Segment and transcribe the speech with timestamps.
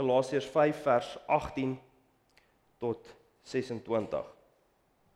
[0.00, 1.74] Galasiërs 5 vers 18
[2.80, 3.08] tot
[3.44, 4.22] 26.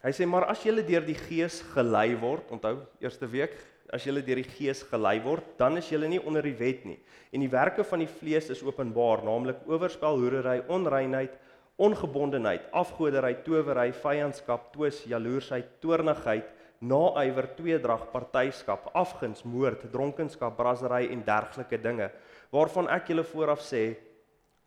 [0.05, 3.55] Hy sê maar as julle deur die Gees gelei word, onthou eerste week,
[3.89, 6.99] as julle deur die Gees gelei word, dan is julle nie onder die wet nie.
[7.33, 11.39] En die werke van die vlees is openbaar, naamlik oorspel, hoerery, onreinheid,
[11.81, 16.51] ongebondenheid, afgoderry, towery, vyandskap, twis, jaloersheid, toornigheid,
[16.85, 22.11] naaiwer, tweedrag, partyskap, afguns, moord, dronkenskap, brassery en dergelike dinge,
[22.53, 23.95] waarvan ek julle vooraf sê,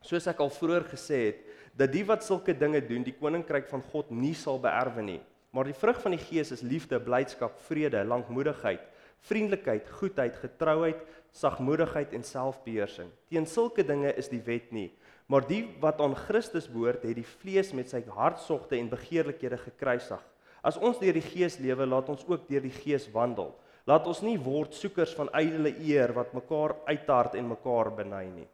[0.04, 1.42] soos ek al vroeër gesê het,
[1.78, 5.20] dat die wat sulke dinge doen, die koninkryk van God nie sal beerwe nie.
[5.54, 8.82] Maar die vrug van die Gees is liefde, blydskap, vrede, lankmoedigheid,
[9.26, 11.00] vriendelikheid, goedheid, getrouheid,
[11.34, 13.08] sagmoedigheid en selfbeheersing.
[13.30, 14.90] Teen sulke dinge is die wet nie.
[15.28, 20.22] Maar die wat aan Christus behoort, het die vlees met sy hartsogte en begeerlikhede gekruisig.
[20.64, 23.52] As ons deur die Gees lewe, laat ons ook deur die Gees wandel.
[23.88, 28.48] Laat ons nie word soekers van ydelle eer wat mekaar uittart en mekaar beny nie.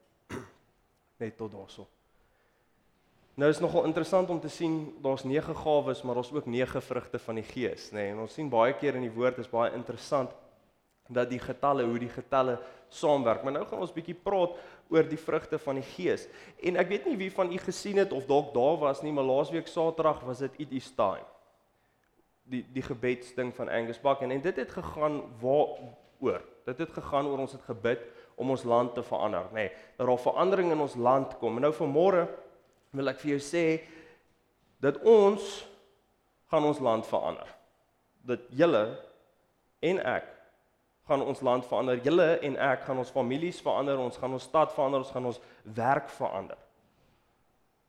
[1.17, 1.87] Net tot daarso.
[3.35, 7.19] Nou is nogal interessant om te sien daar's 9 gawes, maar daar's ook 9 vrugte
[7.19, 7.95] van die Gees, nê.
[7.95, 10.31] Nee, en ons sien baie keer in die woord is baie interessant
[11.09, 12.59] dat die getalle, hoe die getalle
[12.89, 13.43] saamwerk.
[13.43, 14.55] Maar nou gaan ons bietjie praat
[14.89, 16.29] oor die vrugte van die Gees.
[16.63, 19.27] En ek weet nie wie van u gesien het of dalk daar was nie, maar
[19.27, 21.27] laasweek Saterdag was dit It is time.
[22.45, 26.45] Die die gebedsding van Angus Buck en, en dit het gegaan waaroor?
[26.65, 28.05] Dit het gegaan oor ons het gebid
[28.37, 29.69] om ons land te verander, nê.
[29.69, 31.57] Nee, dat daar verandering in ons land kom.
[31.57, 32.27] En nou vanmôre
[32.95, 33.65] wil ek vir jou sê
[34.83, 35.65] dat ons
[36.53, 37.51] gaan ons land verander.
[38.27, 38.85] Dat julle
[39.85, 40.31] en ek
[41.09, 42.01] gaan ons land verander.
[42.05, 45.41] Julle en ek gaan ons families verander, ons gaan ons stad verander, ons gaan ons
[45.77, 46.61] werk verander.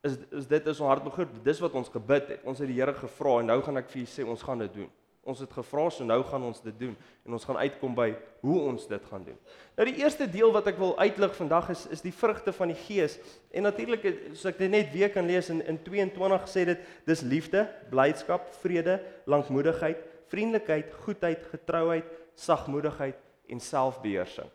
[0.05, 1.41] Is is dit is ons hartbegeerte.
[1.45, 2.43] Dis wat ons gebid het.
[2.45, 4.81] Ons het die Here gevra en nou gaan ek vir julle sê ons gaan dit
[4.81, 4.91] doen.
[5.25, 6.93] Ons het gevra so nou gaan ons dit doen
[7.25, 8.11] en ons gaan uitkom by
[8.45, 9.37] hoe ons dit gaan doen.
[9.73, 12.77] Nou die eerste deel wat ek wil uitlig vandag is is die vrugte van die
[12.77, 13.17] Gees.
[13.49, 17.25] En natuurlik as ek dit net weer kan lees in in 22 sê dit dis
[17.25, 23.17] liefde, blydskap, vrede, lankmoedigheid, vriendelikheid, goedheid, getrouheid, sagmoedigheid
[23.49, 24.53] en selfbeheersing.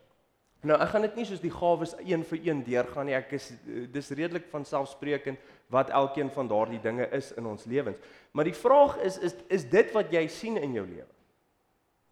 [0.60, 3.16] Nou ek gaan dit nie soos die gawes een vir een deurgaan nie.
[3.16, 3.48] Ek is
[3.92, 5.40] dis redelik van selfsprekend
[5.72, 8.00] wat elkeen van daardie dinge is in ons lewens.
[8.32, 11.08] Maar die vraag is is is dit wat jy sien in jou lewe?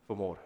[0.09, 0.41] Vanmôre.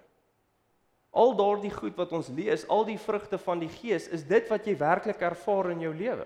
[1.12, 4.66] Al daardie goed wat ons lees, al die vrugte van die Gees, is dit wat
[4.66, 6.24] jy werklik ervaar in jou lewe?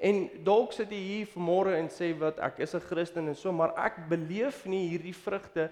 [0.00, 3.52] En dalk sit jy hier vanmôre en sê wat ek is 'n Christen en so,
[3.52, 5.68] maar ek beleef nie hierdie vrugte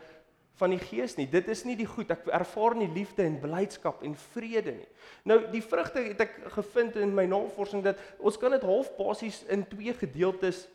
[0.58, 1.26] van die gees nie.
[1.30, 2.10] Dit is nie die goed.
[2.10, 4.88] Ek ervaar nie liefde en blydskap en vrede nie.
[5.28, 9.44] Nou die vrugte het ek gevind in my navorsing dat ons kan dit half basies
[9.48, 10.66] in twee gedeeltes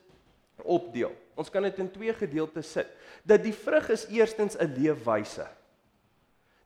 [0.64, 1.12] opdeel.
[1.36, 2.90] Ons kan dit in twee gedeeltes sit.
[3.28, 5.48] Dat die vrug is eerstens 'n leefwyse.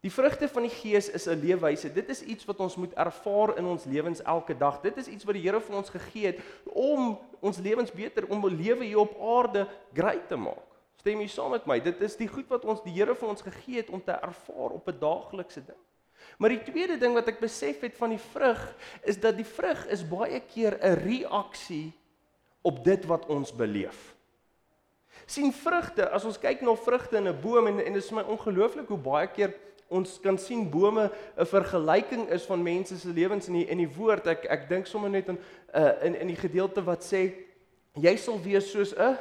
[0.05, 1.93] Die vrugte van die gees is 'n leefwyse.
[1.93, 4.81] Dit is iets wat ons moet ervaar in ons lewens elke dag.
[4.81, 8.45] Dit is iets wat die Here vir ons gegee het om ons lewens beter om
[8.45, 10.76] 'n lewe hier op aarde grait te maak.
[10.97, 11.77] Stem jy saam met my?
[11.83, 14.71] Dit is die goed wat ons die Here vir ons gegee het om te ervaar
[14.79, 15.83] op 'n daaglikse ding.
[16.37, 19.85] Maar die tweede ding wat ek besef het van die vrug is dat die vrug
[19.87, 21.93] is baie keer 'n reaksie
[22.61, 24.15] op dit wat ons beleef.
[25.25, 28.21] sien vrugte, as ons kyk na vrugte in 'n boom en en dit is my
[28.21, 29.53] ongelooflik hoe baie keer
[29.89, 33.95] ons kan sien bome 'n vergelyking is van mense se lewens in die in die
[33.97, 34.27] woord.
[34.27, 35.39] Ek ek dink sommer net aan
[35.75, 37.33] uh, in in die gedeelte wat sê
[37.93, 39.17] jy sal wees soos 'n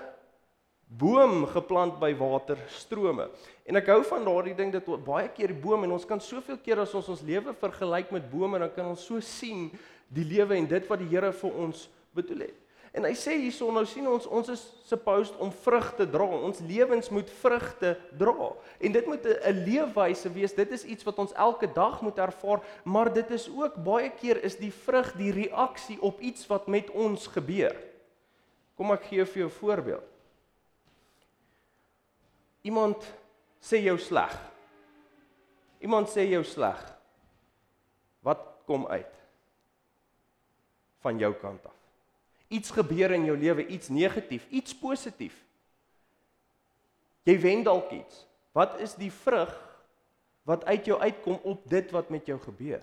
[0.86, 3.26] boom geplant by waterstrome.
[3.66, 6.60] En ek hou van daardie ding dat baie keer die boom en ons kan soveel
[6.62, 9.72] keer as ons ons lewe vergelyk met bome dan kan ons so sien
[10.14, 12.62] die lewe en dit wat die Here vir ons bedoel het.
[12.96, 16.24] En hy sê hierson nou sien ons ons is supposed om vrug te dra.
[16.48, 18.48] Ons lewens moet vrugte dra.
[18.80, 20.54] En dit moet 'n leefwyse wees.
[20.54, 24.42] Dit is iets wat ons elke dag moet ervaar, maar dit is ook baie keer
[24.44, 27.76] is die vrug die reaksie op iets wat met ons gebeur.
[28.76, 30.15] Kom ek gee vir jou 'n voorbeeld.
[32.66, 33.02] Iemand
[33.62, 34.32] sê jou sleg.
[35.84, 36.80] Iemand sê jou sleg.
[38.26, 39.12] Wat kom uit?
[41.04, 41.74] Van jou kant af.
[42.50, 45.36] Iets gebeur in jou lewe, iets negatief, iets positief.
[47.26, 48.24] Jy wen dalk iets.
[48.54, 49.52] Wat is die vrug
[50.46, 52.82] wat uit jou uitkom op dit wat met jou gebeur?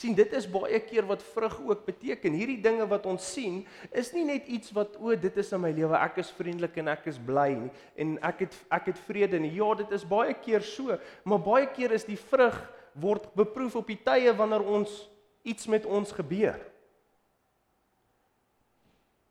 [0.00, 2.36] Sien dit is baie keer wat vrug ook beteken.
[2.36, 3.60] Hierdie dinge wat ons sien
[3.92, 6.88] is nie net iets wat o, dit is in my lewe, ek is vriendelik en
[6.94, 9.52] ek is bly nie en ek het ek het vrede nie.
[9.58, 10.96] Ja, dit is baie keer so,
[11.28, 12.56] maar baie keer is die vrug
[13.00, 15.02] word beproef op die tye wanneer ons
[15.44, 16.58] iets met ons gebeur.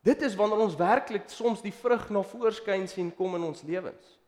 [0.06, 4.19] Dit is wanneer ons werklik soms die vrug na voorskyn sien kom in ons lewens.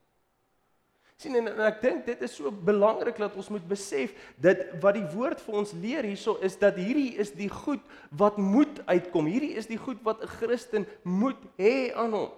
[1.17, 4.95] Sien en, en ek dink dit is so belangrik dat ons moet besef dat wat
[4.99, 9.27] die woord vir ons leer hierso is dat hierdie is die goed wat moet uitkom.
[9.27, 12.31] Hierdie is die goed wat 'n Christen moet hê aan hom.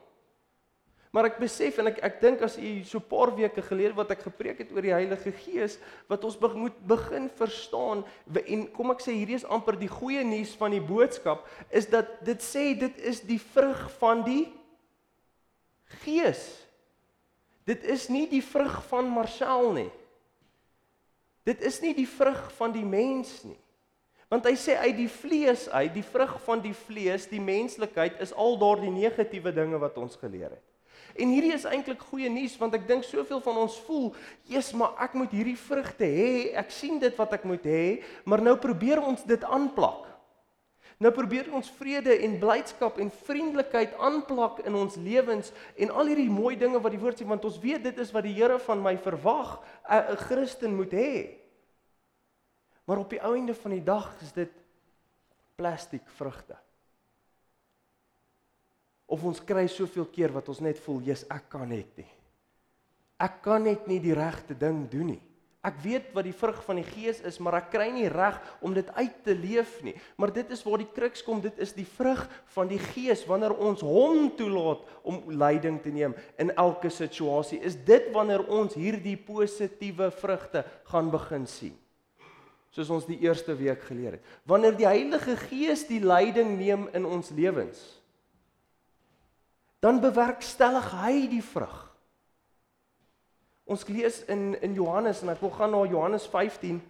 [1.14, 4.10] Maar ek besef en ek ek dink as u so 'n paar weke gelede wat
[4.10, 5.78] ek gepreek het oor die Heilige Gees
[6.08, 8.02] wat ons be moet begin verstaan
[8.34, 12.18] en kom ek sê hierdie is amper die goeie nuus van die boodskap is dat
[12.26, 14.50] dit sê dit is die vrug van die
[16.02, 16.63] Gees.
[17.64, 19.90] Dit is nie die vrug van Marcel nie.
[21.44, 23.58] Dit is nie die vrug van die mens nie.
[24.32, 28.32] Want hy sê uit die vlees uit, die vrug van die vlees, die menslikheid is
[28.32, 30.64] al daardie negatiewe dinge wat ons geleer het.
[31.14, 34.14] En hierdie is eintlik goeie nuus want ek dink soveel van ons voel,
[34.50, 36.54] "Jesus, maar ek moet hierdie vrugte hê.
[36.56, 40.03] Ek sien dit wat ek moet hê, maar nou probeer ons dit aanplak."
[41.02, 46.30] Nou probeer ons vrede en blydskap en vriendelikheid aanplak in ons lewens en al hierdie
[46.30, 48.82] mooi dinge wat die woord sê want ons weet dit is wat die Here van
[48.82, 49.58] my verwag
[49.90, 51.38] 'n Christen moet hê.
[52.84, 54.52] Maar op die einde van die dag is dit
[55.56, 56.56] plastiek vrugte.
[59.06, 62.10] Of ons kry soveel keer wat ons net voel, "Jesus, ek kan net nie.
[63.18, 65.22] Ek kan net nie die regte ding doen nie.
[65.64, 68.74] Ek weet wat die vrug van die Gees is, maar ek kry nie reg om
[68.76, 71.86] dit uit te leef nie." Maar dit is waar die kruks kom, dit is die
[71.88, 77.62] vrug van die Gees wanneer ons hom toelaat om leiding te neem in elke situasie.
[77.64, 81.76] Is dit wanneer ons hierdie positiewe vrugte gaan begin sien?
[82.74, 84.22] Soos ons die eerste week geleer het.
[84.44, 88.02] Wanneer die Heilige Gees die leiding neem in ons lewens,
[89.80, 91.83] dan bewerkstellig hy die vrug.
[93.64, 96.82] Ons lees in in Johannes en ek wil gaan na Johannes 15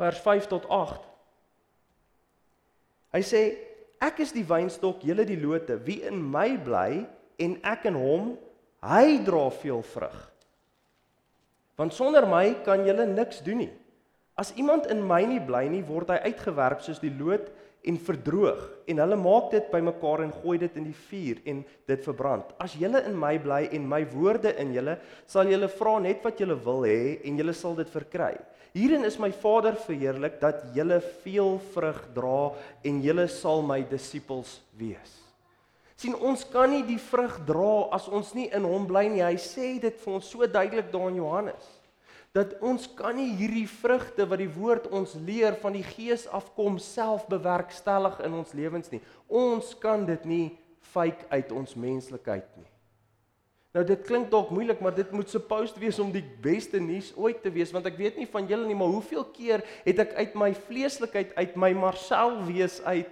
[0.00, 1.04] vers 5 tot 8.
[3.12, 3.42] Hy sê
[4.02, 5.76] ek is die wynstok, julle die lote.
[5.86, 7.04] Wie in my bly
[7.42, 8.32] en ek in hom,
[8.82, 10.18] hy dra veel vrug.
[11.78, 13.72] Want sonder my kan julle niks doen nie.
[14.38, 17.50] As iemand in my nie bly nie, word hy uitgewerp soos die loot
[17.82, 22.04] en verdroog en hulle maak dit bymekaar en gooi dit in die vuur en dit
[22.06, 22.52] verbrand.
[22.62, 24.96] As julle in my bly en my woorde in julle,
[25.26, 28.36] sal julle vra net wat julle wil hê en julle sal dit verkry.
[28.72, 32.38] Hierin is my Vader verheerlik dat julle veel vrug dra
[32.88, 35.18] en julle sal my disippels wees.
[36.02, 39.20] sien ons kan nie die vrug dra as ons nie in hom bly nie.
[39.22, 41.68] Hy sê dit vir ons so duidelik daar in Johannes
[42.32, 46.78] dat ons kan nie hierdie vrugte wat die woord ons leer van die gees afkom
[46.80, 49.02] self bewerkstellig in ons lewens nie.
[49.28, 50.46] Ons kan dit nie
[50.92, 52.68] fake uit ons menslikheid nie.
[53.72, 57.40] Nou dit klink dalk moeilik, maar dit moet supposed wees om die beste nuus ooit
[57.44, 60.36] te wees want ek weet nie van julle nie, maar hoeveel keer het ek uit
[60.36, 63.08] my vleeslikheid uit my Marcel wees uit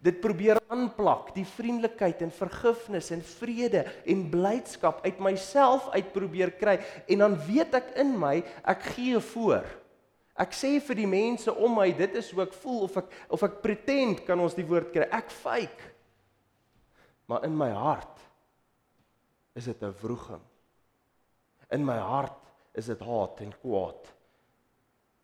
[0.00, 6.54] dit probeer aanplak, die vriendelikheid en vergifnis en vrede en blydskap uit myself uit probeer
[6.56, 9.68] kry en dan weet ek in my ek gee voor.
[10.40, 13.44] Ek sê vir die mense om my dit is hoe ek voel of ek of
[13.44, 15.04] ek pretend kan ons die woord kry.
[15.12, 15.90] Ek fake.
[17.28, 18.24] Maar in my hart
[19.54, 20.40] is dit 'n wroging.
[21.70, 22.40] In my hart
[22.72, 24.08] is dit haat en kwaad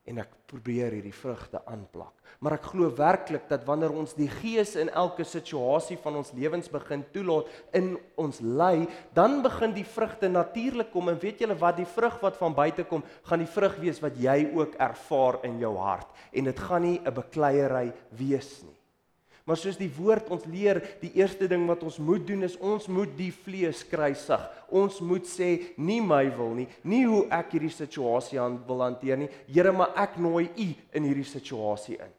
[0.07, 2.13] en ek probeer hierdie vrugte aanplak.
[2.39, 6.71] Maar ek glo werklik dat wanneer ons die Gees in elke situasie van ons lewens
[6.71, 8.87] begin toelaat in ons lei,
[9.17, 12.87] dan begin die vrugte natuurlik kom en weet julle wat die vrug wat van buite
[12.87, 16.83] kom, gaan die vrug wees wat jy ook ervaar in jou hart en dit gaan
[16.83, 18.76] nie 'n bekleierery wees nie.
[19.47, 22.89] Maar soos die woord ons leer, die eerste ding wat ons moet doen is ons
[22.91, 24.43] moet die vlees kruisig.
[24.75, 29.21] Ons moet sê nie my wil nie, nie hoe ek hierdie situasie aan wil hanteer
[29.21, 29.31] nie.
[29.47, 30.67] Here, maar ek nooi U
[30.99, 32.11] in hierdie situasie in.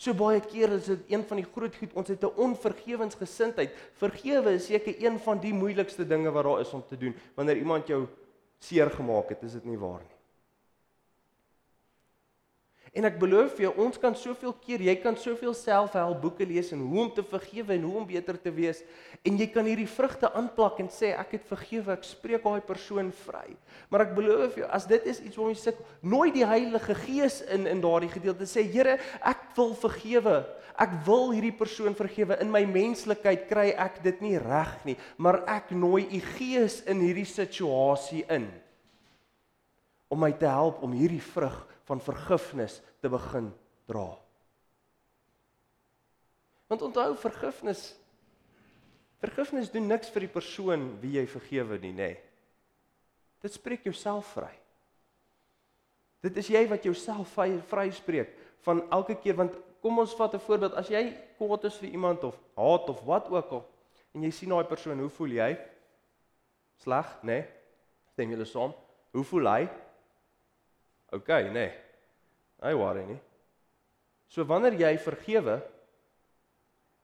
[0.00, 3.76] So baie kere is dit een van die groot goed, ons het 'n onvergewensgesindheid.
[4.00, 7.56] Vergewe is seker een van die moeilikste dinge wat daar is om te doen wanneer
[7.56, 8.06] iemand jou
[8.58, 10.19] seer gemaak het, is dit nie waar nie.
[12.90, 16.72] En ek beloof vir jou, ons kan soveel keer, jy kan soveel selfhelp boeke lees
[16.74, 18.80] en hoe om te vergewe en hoe om beter te wees
[19.22, 23.12] en jy kan hierdie vrugte aanplak en sê ek het vergewe, ek spreek daai persoon
[23.22, 23.54] vry.
[23.92, 26.96] Maar ek beloof vir jou, as dit is iets waarom jy sê, nooi die Heilige
[27.04, 30.40] Gees in in daardie gedeelte sê, Here, ek wil vergewe.
[30.80, 32.40] Ek wil hierdie persoon vergewe.
[32.42, 37.04] In my menslikheid kry ek dit nie reg nie, maar ek nooi u Gees in
[37.04, 38.48] hierdie situasie in
[40.10, 43.50] om my te help om hierdie vrug van vergifnis te begin
[43.90, 44.08] dra.
[46.70, 47.90] Want onthou vergifnis
[49.20, 52.06] vergifnis doen niks vir die persoon wie jy vergewe nie, nê.
[52.14, 52.20] Nee.
[53.44, 54.52] Dit spreek jouself vry.
[56.24, 58.32] Dit is jy wat jouself vry spreek
[58.64, 62.24] van elke keer want kom ons vat 'n voorbeeld as jy kwaad is vir iemand
[62.24, 63.64] of haat of wat ook al
[64.14, 65.58] en jy sien daai persoon hoe voel jy?
[66.76, 67.26] Sleg, nê?
[67.26, 67.48] Nee?
[68.12, 68.74] Stem julle saam?
[69.12, 69.68] Hoe voel hy?
[71.12, 71.52] OK, nê.
[71.52, 71.70] Nee.
[72.60, 73.18] Hy worry nie.
[74.30, 75.56] So wanneer jy vergewe,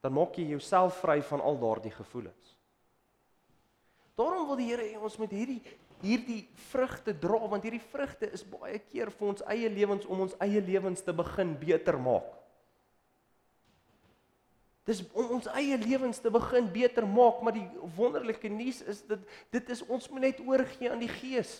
[0.05, 2.53] dan maak jy jouself vry van al daardie gevoelens.
[4.17, 5.61] Daarom wil die Here hê ons moet hierdie
[6.01, 10.35] hierdie vrugte dra want hierdie vrugte is baie keer vir ons eie lewens om ons
[10.45, 12.27] eie lewens te begin beter maak.
[14.87, 17.65] Dis om ons eie lewens te begin beter maak, maar die
[17.97, 21.59] wonderlike nuus is dat dit is ons moet net oorgee aan die Gees.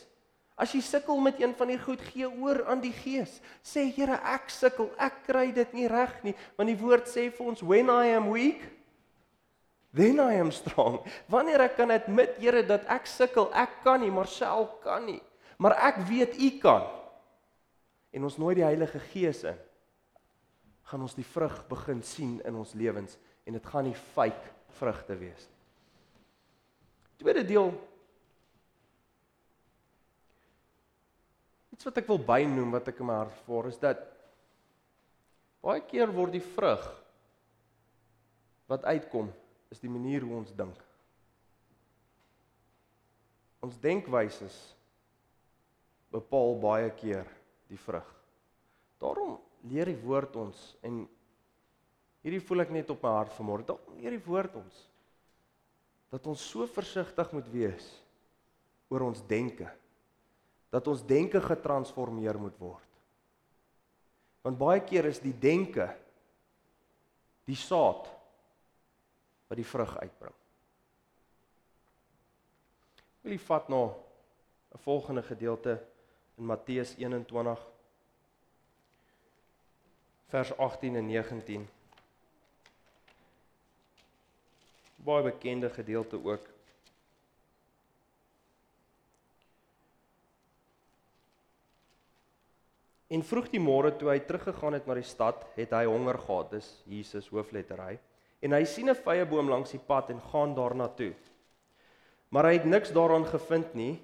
[0.58, 3.36] As jy sukkel met een van die goed, gee oor aan die Gees.
[3.62, 7.52] Sê Here, ek sukkel, ek kry dit nie reg nie, want die woord sê vir
[7.54, 8.64] ons when I am weak,
[9.94, 11.04] then I am strong.
[11.30, 15.22] Wanneer ek kan admit, Here, dat ek sukkel, ek kan nie, maar self kan nie,
[15.62, 16.90] maar ek weet U kan.
[18.18, 19.58] En ons nooi die Heilige Gees in
[20.88, 25.18] gaan ons die vrug begin sien in ons lewens en dit gaan nie fake vrugte
[25.20, 25.56] wees nie.
[27.18, 27.72] Tweede deel
[31.78, 34.00] Iets wat ek wil bynoem wat ek in my hart voor is dat
[35.62, 36.88] baie keer word die vrug
[38.66, 39.30] wat uitkom
[39.70, 40.80] is die manier hoe ons dink.
[43.62, 44.58] Ons denkwyses
[46.10, 47.30] bepaal baie keer
[47.70, 48.10] die vrug.
[48.98, 49.38] Daarom
[49.70, 51.04] leer die woord ons en
[52.26, 53.70] hierdie voel ek net op my hart vanmôre.
[53.70, 54.86] Dalk leer die woord ons
[56.10, 57.92] dat ons so versigtig moet wees
[58.90, 59.70] oor ons denke.
[60.70, 62.84] Dat ons denke getransformeer moet word.
[64.42, 65.88] Want baie keer is die denke
[67.48, 68.10] die saad
[69.48, 70.36] wat die vrug uitbring.
[73.24, 73.84] Wil jy vat na
[74.76, 75.80] 'n volgende gedeelte
[76.38, 77.66] in Matteus 21
[80.28, 81.68] vers 18 en 19.
[84.96, 86.57] Baie bekende gedeelte ook.
[93.10, 96.52] En vroeg die môre toe hy teruggegaan het na die stad, het hy honger gehad.
[96.52, 97.98] Dis Jesus hoofletter hy.
[98.44, 101.14] En hy sien 'n vrye boom langs die pad en gaan daarna toe.
[102.30, 104.00] Maar hy het niks daaraan gevind nie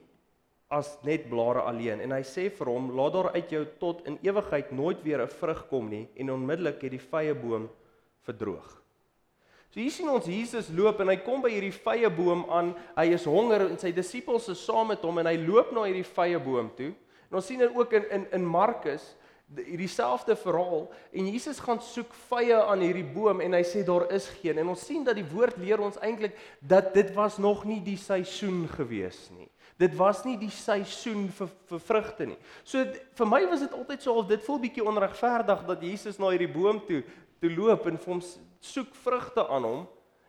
[0.73, 4.17] as net blare alleen en hy sê vir hom laat daar uit jou tot in
[4.23, 7.69] ewigheid nooit weer 'n vrug kom nie en onmiddellik het die vrye boom
[8.25, 8.81] verdroog.
[9.73, 12.75] So hier sien ons Jesus loop en hy kom by hierdie vrye boom aan.
[12.95, 16.05] Hy is honger en sy disippels is saam met hom en hy loop na hierdie
[16.05, 16.93] vrye boom toe.
[17.33, 19.15] En ons sien dit ook in in in Markus
[19.57, 24.05] hierdie selfde verhaal en Jesus gaan soek vye aan hierdie boom en hy sê daar
[24.13, 27.65] is geen en ons sien dat die woord leer ons eintlik dat dit was nog
[27.65, 29.49] nie die seisoen gewees nie.
[29.81, 32.37] Dit was nie die seisoen vir vir vrugte nie.
[32.61, 32.85] So
[33.17, 36.53] vir my was dit altyd so of dit voel bietjie onregverdig dat Jesus na hierdie
[36.53, 37.01] boom toe
[37.41, 38.23] toe loop en vir hom
[38.61, 39.83] soek vrugte aan hom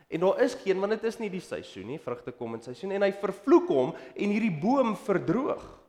[0.09, 2.01] en daar is geen want dit is nie die seisoen nie.
[2.01, 5.84] Vrugte kom in seisoen en hy vervloek hom en hierdie boom verdroog.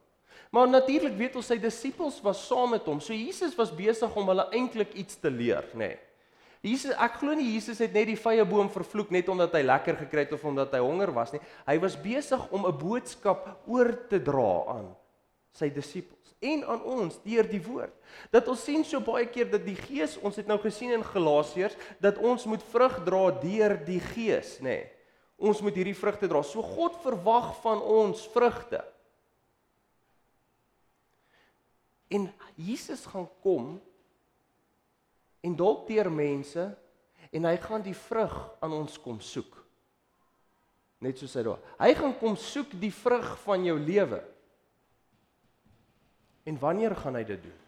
[0.56, 3.02] Maar natuurlik weet ons sy disippels was saam met hom.
[3.04, 5.96] So Jesus was besig om hulle eintlik iets te leer, nê.
[5.96, 6.02] Nee.
[6.66, 10.00] Jesus ek glo nie Jesus het net die vrye boom vervloek net omdat hy lekker
[10.00, 11.42] gekry het of omdat hy honger was nie.
[11.68, 14.88] Hy was besig om 'n boodskap oor te dra aan
[15.54, 17.94] sy disippels en aan ons deur die woord.
[18.32, 21.78] Dat ons sien so baie keer dat die Gees, ons het nou gesien in Galasiërs,
[22.00, 24.64] dat ons moet vrug dra deur die Gees, nê.
[24.64, 24.90] Nee,
[25.38, 26.42] ons moet hierdie vrugte dra.
[26.44, 28.84] So God verwag van ons vrugte.
[32.14, 33.76] En Jesus gaan kom
[35.46, 36.66] en dalk deur mense
[37.32, 39.58] en hy gaan die vrug aan ons kom soek.
[41.04, 41.62] Net soos hy daar.
[41.82, 44.22] Hy gaan kom soek die vrug van jou lewe.
[46.46, 47.62] En wanneer gaan hy dit doen?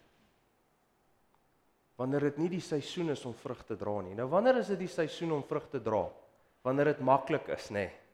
[1.98, 4.13] Wanneer dit nie die seisoen is om vrug te dra nie.
[4.17, 6.06] Nou wanneer is dit die seisoen om vrug te dra?
[6.65, 7.88] Wanneer dit maklik is, nê?
[7.88, 8.06] Nee.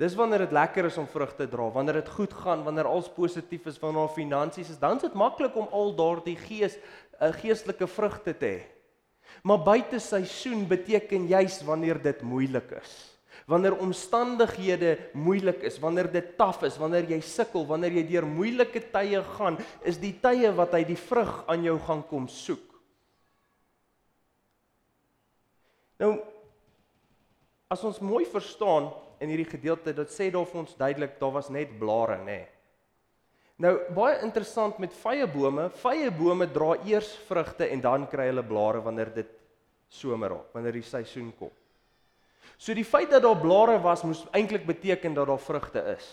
[0.00, 3.10] Dis wanneer dit lekker is om vrug te dra, wanneer dit goed gaan, wanneer alles
[3.12, 6.78] positief is, wanneer ons finansies is, dan is dit maklik om al daardie gees
[7.20, 8.60] 'n uh, geestelike vrugte te hê.
[9.44, 13.18] Maar buite seisoen beteken juis wanneer dit moeilik is.
[13.46, 18.80] Wanneer omstandighede moeilik is, wanneer dit taaf is, wanneer jy sukkel, wanneer jy deur moeilike
[18.92, 22.64] tye gaan, is die tye wat hy die vrug aan jou gaan kom soek.
[26.00, 26.16] Nou
[27.68, 28.88] as ons mooi verstaan
[29.20, 32.40] in hierdie gedeelte, dit sê daar vir ons duidelik daar was net blare, nê.
[32.40, 32.48] Nee.
[33.60, 38.44] Nou baie interessant met vrye bome, vrye bome dra eers vrugte en dan kry hulle
[38.46, 39.34] blare wanneer dit
[39.92, 41.52] somer raak, wanneer die seisoen kom.
[42.56, 46.08] So die feit dat daar blare was moes eintlik beteken dat daar vrugte is.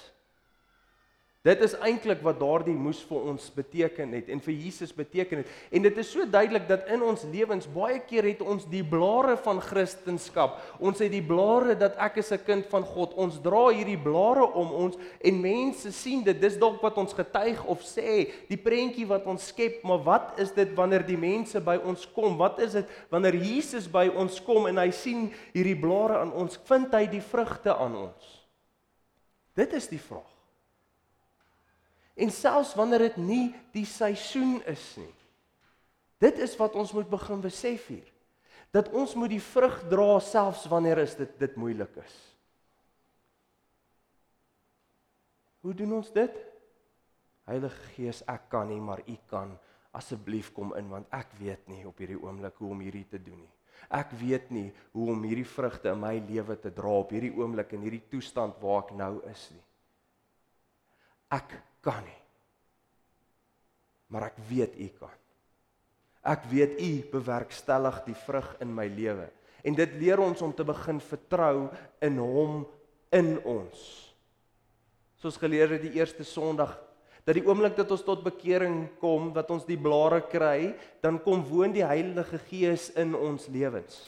[1.47, 5.51] Dit is eintlik wat daardie moes vir ons beteken het en vir Jesus beteken het.
[5.71, 9.37] En dit is so duidelik dat in ons lewens baie keer het ons die blare
[9.45, 10.57] van Christendom.
[10.83, 13.13] Ons het die blare dat ek is 'n kind van God.
[13.15, 16.41] Ons dra hierdie blare om ons en mense sien dit.
[16.41, 20.51] Dis dalk wat ons getuig of sê, die prentjie wat ons skep, maar wat is
[20.51, 22.37] dit wanneer die mense by ons kom?
[22.37, 26.59] Wat is dit wanneer Jesus by ons kom en hy sien hierdie blare aan ons?
[26.65, 28.47] Vind hy die vrugte aan ons?
[29.55, 30.36] Dit is die vraag.
[32.17, 33.45] En selfs wanneer dit nie
[33.75, 35.13] die seisoen is nie.
[36.17, 38.07] Dit is wat ons moet begin besef hier.
[38.73, 42.15] Dat ons moet die vrug dra selfs wanneer is dit dit moeilik is.
[45.61, 46.33] Hoe doen ons dit?
[47.47, 49.53] Heilige Gees, ek kan nie, maar U kan.
[49.95, 53.39] Asseblief kom in want ek weet nie op hierdie oomblik hoe om hierdie te doen
[53.39, 53.53] nie.
[53.93, 57.71] Ek weet nie hoe om hierdie vrugte in my lewe te dra op hierdie oomblik
[57.77, 59.63] in hierdie toestand waar ek nou is nie.
[61.37, 61.55] Ek
[61.85, 62.21] kan nie.
[64.13, 65.15] Maar ek weet u kan.
[66.27, 69.29] Ek weet u bewerkstellig die vrug in my lewe.
[69.63, 71.69] En dit leer ons om te begin vertrou
[72.03, 72.61] in hom
[73.15, 73.79] in ons.
[75.17, 76.75] Soos geleer het die eerste Sondag
[77.27, 80.71] dat die oomblik dat ons tot bekering kom, dat ons die blare kry,
[81.03, 84.05] dan kom woon die Heilige Gees in ons lewens.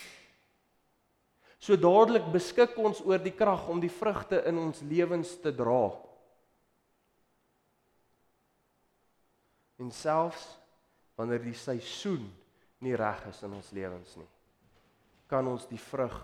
[1.59, 5.89] So dadelik beskik ons oor die krag om die vrugte in ons lewens te dra.
[9.79, 10.45] En selfs
[11.19, 12.27] wanneer die seisoen
[12.83, 14.29] nie reg is in ons lewens nie
[15.29, 16.17] kan ons die vrug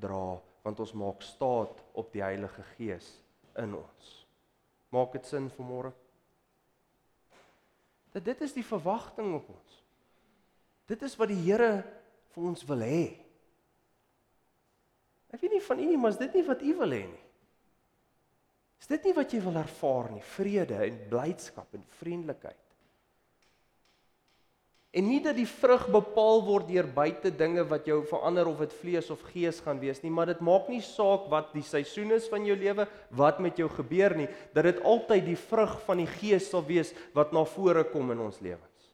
[0.00, 3.08] dra want ons maak staat op die Heilige Gees
[3.58, 4.10] in ons.
[4.92, 5.92] Maak dit sin vir môre
[8.10, 9.74] dat dit is die verwagting op ons.
[10.90, 11.84] Dit is wat die Here
[12.34, 13.04] vir ons wil hê.
[15.30, 17.26] Ek weet nie van u nie maar is dit nie wat u wil hê nie?
[18.82, 20.24] Is dit nie wat jy wil ervaar nie?
[20.34, 22.69] Vrede en blydskap en vriendelikheid
[24.90, 28.72] En nie dat die vrug bepaal word deur buite dinge wat jou verander of dit
[28.80, 32.26] vlees of gees gaan wees nie, maar dit maak nie saak wat die seisoen is
[32.30, 36.08] van jou lewe, wat met jou gebeur nie, dat dit altyd die vrug van die
[36.18, 38.90] gees sal wees wat na vore kom in ons lewens.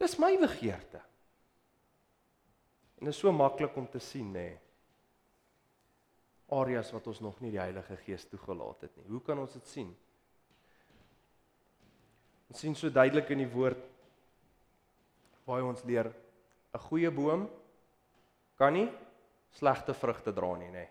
[0.00, 1.00] Dis my begeerte.
[3.00, 4.50] En dit is so maklik om te sien, nê.
[6.52, 9.06] Areas wat ons nog nie die Heilige Gees toegelaat het nie.
[9.08, 9.88] Hoe kan ons dit sien?
[12.50, 13.86] Ons sien so duidelik in die woord
[15.44, 16.12] waar ons leer
[16.74, 17.48] 'n goeie boom
[18.56, 18.88] kan nie
[19.50, 20.86] slegte vrugte dra nie, nê.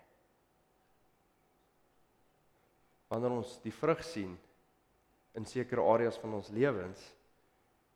[3.08, 4.36] Wanneer ons die vrug sien
[5.34, 7.00] in sekere areas van ons lewens,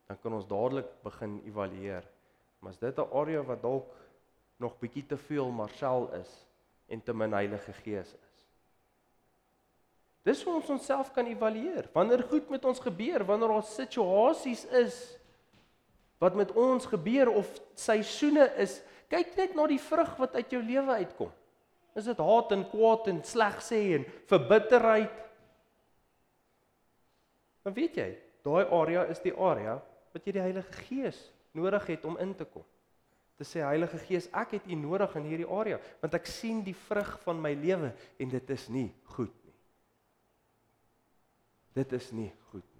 [0.09, 2.05] dan kan ons dadelik begin evalueer.
[2.61, 3.95] Maar is dit 'n area wat dalk
[4.57, 6.47] nog bietjie te veel Marcel is
[6.89, 8.47] en te min Heilige Gees is?
[10.23, 11.89] Dis hoe ons onsself kan evalueer.
[11.93, 15.19] Wanneer goed met ons gebeur, wanneer daar situasies is
[16.23, 17.49] wat met ons gebeur of
[17.79, 18.79] seisoene is,
[19.13, 21.33] kyk net na die vrug wat uit jou lewe uitkom.
[21.95, 25.21] Is dit haat en kwaad en sleg sê en verbitterheid?
[27.65, 28.09] Dan weet jy,
[28.45, 29.79] daai area is die area
[30.15, 31.21] wat jy die Heilige Gees
[31.55, 32.67] nodig het om in te kom.
[33.39, 36.77] Te sê Heilige Gees, ek het U nodig in hierdie area want ek sien die
[36.87, 39.57] vrug van my lewe en dit is nie goed nie.
[41.79, 42.74] Dit is nie goed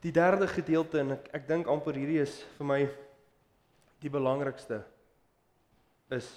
[0.00, 2.78] Die derde gedeelte en ek ek dink amper hierdie is vir my
[4.00, 4.80] die belangrikste
[6.16, 6.28] is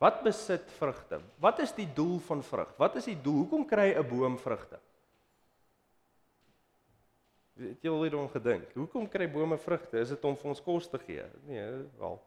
[0.00, 1.20] wat besit vrugte?
[1.40, 2.72] Wat is die doel van vrug?
[2.76, 3.44] Wat is die doel?
[3.44, 4.80] Hoekom kry 'n boom vrugte?
[7.56, 8.72] Het jy al hieroor gedink?
[8.74, 9.98] Hoekom kry bome vrugte?
[9.98, 11.24] Is dit om vir ons kos te gee?
[11.46, 12.20] Nee, wel.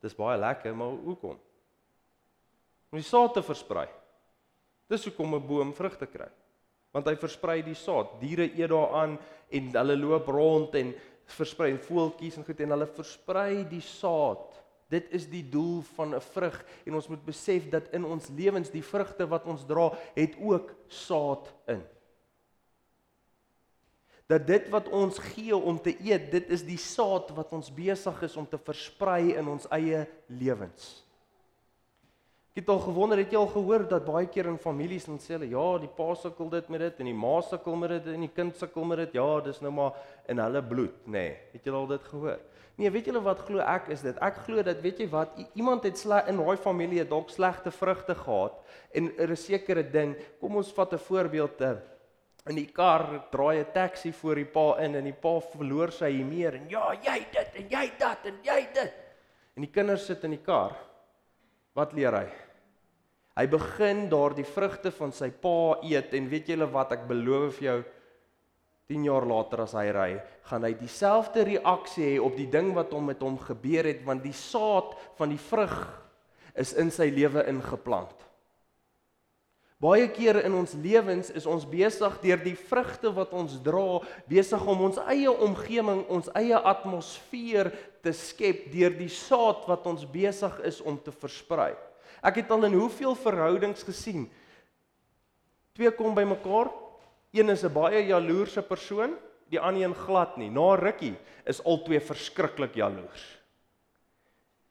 [0.00, 1.38] Dis baie lekker, maar hoekom?
[2.90, 3.88] Om die saad te versprei.
[4.88, 6.28] Dis hoekom 'n boom vrugte kry
[6.96, 8.14] want hy versprei die saad.
[8.22, 9.18] Diere eet daaraan
[9.52, 10.94] en hulle loop rond en
[11.36, 14.54] versprei en voeltjies en goed en hulle versprei die saad.
[14.88, 16.56] Dit is die doel van 'n vrug
[16.86, 20.72] en ons moet besef dat in ons lewens die vrugte wat ons dra, het ook
[20.88, 21.82] saad in.
[24.26, 28.22] Dat dit wat ons gee om te eet, dit is die saad wat ons besig
[28.22, 31.05] is om te versprei in ons eie lewens.
[32.56, 35.34] Ek het al gewonder, het jy al gehoor dat baie keer in families dan sê
[35.34, 38.22] hulle, ja, die pa sukkel dit met dit en die ma sukkel met dit en
[38.24, 39.18] die kind sukkel met dit.
[39.18, 39.98] Ja, dis nou maar
[40.32, 41.12] in hulle bloed, nê.
[41.12, 42.38] Nee, het jy al dit gehoor?
[42.80, 44.16] Nee, weet julle wat glo ek is dit?
[44.24, 48.16] Ek glo dat weet jy wat, iemand het sleg in daai familie dalk slegte vrugte
[48.22, 48.56] gehad
[48.96, 50.16] en 'n sekere ding.
[50.40, 51.76] Kom ons vat 'n voorbeeld te
[52.48, 56.10] in die kar draai 'n taxi voor die pa in en die pa verloor sy
[56.10, 58.92] hier en ja, jy dit en jy dat en jy dit.
[59.56, 60.72] En die kinders sit in die kar.
[61.74, 62.45] Wat leer hy?
[63.36, 67.66] Hy begin daardie vrugte van sy pa eet en weet julle wat ek beloof vir
[67.66, 67.80] jou
[68.88, 70.10] 10 jaar later as hy ry,
[70.46, 74.22] gaan hy dieselfde reaksie hê op die ding wat hom met hom gebeur het want
[74.24, 75.74] die saad van die vrug
[76.56, 78.14] is in sy lewe ingeplant.
[79.82, 83.98] Baie kere in ons lewens is ons besig deur die vrugte wat ons dra,
[84.30, 87.68] besig om ons eie omgewing, ons eie atmosfeer
[88.00, 91.74] te skep deur die saad wat ons besig is om te versprei.
[92.22, 94.26] Ek het al in hoeveel verhoudings gesien.
[95.76, 96.70] Twee kom bymekaar.
[97.32, 99.16] Een is 'n baie jaloerse persoon,
[99.48, 100.50] die ander een glad nie.
[100.50, 103.36] Na rukkie is albei verskriklik jaloers.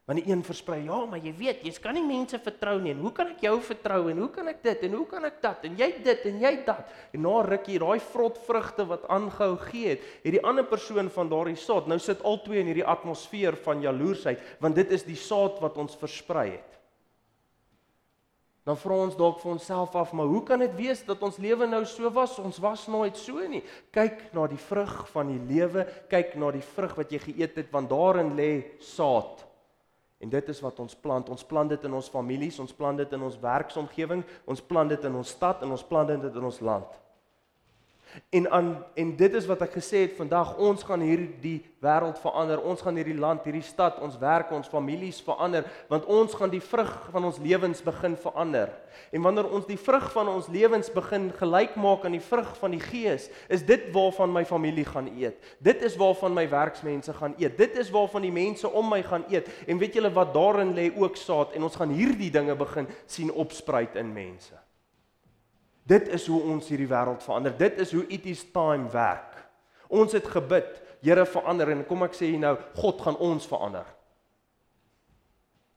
[0.05, 2.91] Want die een versprei, ja, maar jy weet, jy kan nie mense vertrou nie.
[2.93, 5.39] En hoe kan ek jou vertrou en hoe kan ek dit en hoe kan ek
[5.41, 6.91] dat en jy dit en jy dat.
[7.17, 11.31] En na rukkie, daai vrot vrugte wat aangehou gee het, het die ander persoon van
[11.31, 15.57] daardie saad nou sit albei in hierdie atmosfeer van jaloersheid, want dit is die saad
[15.65, 16.77] wat ons versprei het.
[18.65, 21.67] Dan vra ons dalk vir onsself af, maar hoe kan dit wees dat ons lewe
[21.69, 22.39] nou so was?
[22.41, 23.61] Ons was nooit so nie.
[23.93, 27.69] Kyk na die vrug van die lewe, kyk na die vrug wat jy geëet het,
[27.73, 28.49] want daarin lê
[28.81, 29.45] saad.
[30.17, 31.29] En dit is wat ons plant.
[31.29, 35.09] Ons plant dit in ons families, ons plant dit in ons werksomgewing, ons plant dit
[35.11, 37.04] in ons stad en ons plant dit in ons land.
[38.29, 42.61] En aan en dit is wat ek gesê het vandag ons gaan hierdie wêreld verander.
[42.63, 46.63] Ons gaan hierdie land, hierdie stad, ons werk, ons families verander want ons gaan die
[46.63, 48.71] vrug van ons lewens begin verander.
[49.11, 52.75] En wanneer ons die vrug van ons lewens begin gelyk maak aan die vrug van
[52.75, 55.39] die Gees, is dit waarvan my familie gaan eet.
[55.63, 57.57] Dit is waarvan my werksmense gaan eet.
[57.59, 59.49] Dit is waarvan die mense om my gaan eet.
[59.67, 63.31] En weet julle wat daarin lê ook saad en ons gaan hierdie dinge begin sien
[63.31, 64.64] opspruit in mense.
[65.85, 67.53] Dit is hoe ons hierdie wêreld verander.
[67.57, 69.37] Dit is hoe it is time werk.
[69.93, 73.85] Ons het gebid, Here verander en kom ek sê jy nou, God gaan ons verander.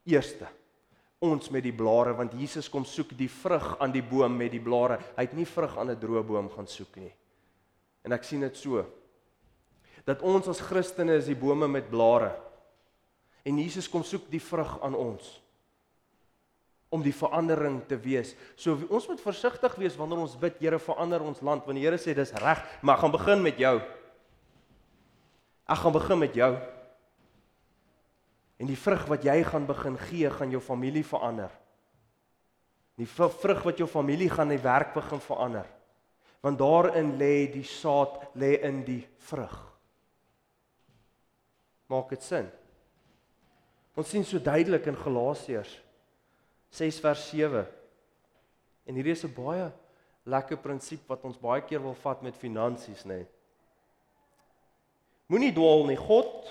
[0.09, 0.49] Eerste
[1.19, 4.63] ons met die blare want Jesus kom soek die vrug aan die boom met die
[4.63, 5.01] blare.
[5.17, 7.13] Hy het nie vrug aan 'n droë boom gaan soek nie.
[8.05, 8.87] En ek sien dit so
[10.07, 12.33] dat ons as Christene is die bome met blare.
[13.45, 15.41] En Jesus kom soek die vrug aan ons
[16.89, 18.33] om die verandering te wees.
[18.57, 21.67] So ons moet versigtig wees wanneer ons bid, Here, verander ons land.
[21.67, 23.77] Want die Here sê dis reg, maar ek gaan begin met jou.
[25.69, 26.53] Ek gaan begin met jou.
[28.59, 31.53] En die vrug wat jy gaan begin gee, gaan jou familie verander.
[32.99, 35.69] Die vrug wat jou familie gaan in werk begin verander.
[36.43, 39.55] Want daarin lê die saad, lê in die vrug.
[41.89, 42.49] Maak dit sin?
[43.99, 45.77] Ons sien so duidelik in Galasiërs
[46.71, 47.67] 6 vers 7.
[48.87, 49.73] En hierdie is 'n baie
[50.25, 53.17] lekker prinsip wat ons baie keer wil vat met finansies, nê.
[53.17, 53.27] Nee.
[55.29, 55.97] Moenie dwaal nie.
[55.97, 56.49] God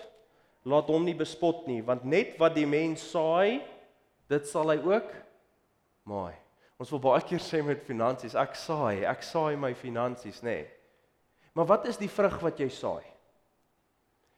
[0.64, 3.62] laat hom nie bespot nie, want net wat die mens saai,
[4.30, 5.14] dit sal hy ook
[6.04, 6.36] maai.
[6.78, 10.62] Ons wil baie keer sê met finansies, ek saai, ek saai my finansies, nê.
[10.62, 10.68] Nee.
[11.58, 13.06] Maar wat is die vrug wat jy saai?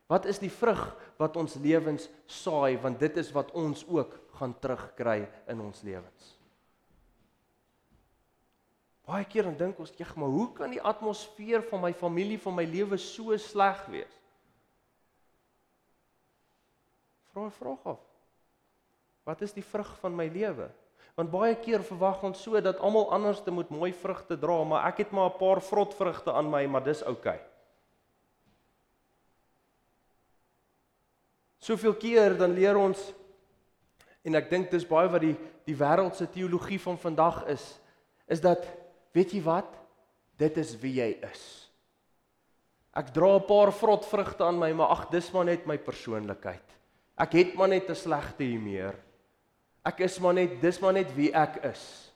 [0.07, 0.79] Wat is die vrug
[1.19, 6.35] wat ons lewens saai want dit is wat ons ook gaan terugkry in ons lewens.
[9.09, 12.55] Baie keer dan dink ons, "Jeg, maar hoe kan die atmosfeer van my familie, van
[12.55, 14.19] my lewe so sleg wees?"
[17.33, 17.99] Vra 'n vraag af.
[19.23, 20.71] Wat is die vrug van my lewe?
[21.15, 24.87] Want baie keer verwag ons so dat almal anders te moet mooi vrugte dra, maar
[24.87, 27.35] ek het maar 'n paar vrot vrugte aan my, maar dis oukei.
[27.35, 27.49] Okay.
[31.59, 33.13] Soveel keer dan leer ons
[34.29, 35.35] en ek dink dis baie wat die
[35.69, 37.65] die wêreldse teologie van vandag is
[38.29, 38.65] is dat
[39.13, 39.69] weet jy wat?
[40.37, 41.43] Dit is wie jy is.
[42.93, 46.65] Ek dra 'n paar vrot vrugte aan my maar ag dis maar net my persoonlikheid.
[47.17, 48.95] Ek het maar net 'n slegte humeur.
[49.85, 52.08] Ek is maar net dis maar net wie ek is